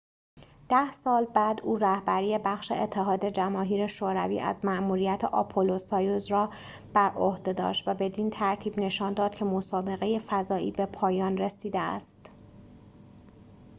[0.69, 6.49] ده سال بعد او رهبری بخش اتحاد جماهیر شوروی از مأموریت آپولو-سایوز را
[6.93, 12.31] بر عهده داشت و بدین ترتیب نشان داد که مسابقه فضایی به پایان رسیده است